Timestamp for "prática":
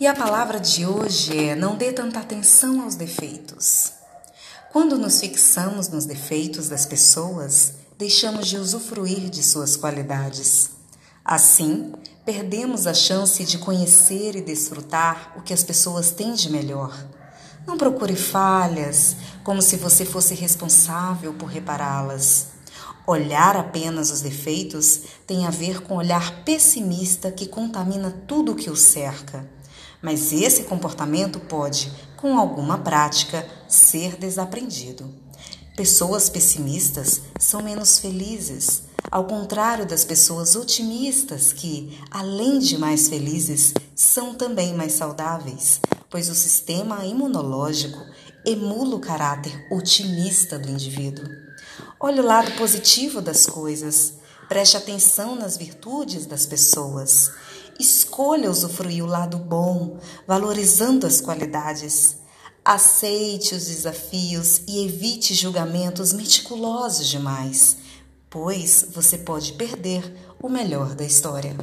32.78-33.46